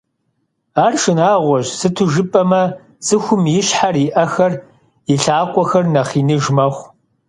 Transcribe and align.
Ар 0.85 0.93
шынагъуэщ, 1.01 1.67
сыту 1.79 2.05
жыпӀэмэ, 2.13 2.63
цӀыхум 3.05 3.43
и 3.59 3.61
щхьэр, 3.67 3.95
и 4.05 4.07
Ӏэхэр, 4.13 4.53
и 5.13 5.15
лъакъуэхэр 5.23 5.85
нэхъ 5.93 6.13
иныж 6.21 6.45
мэхъу. 6.55 6.85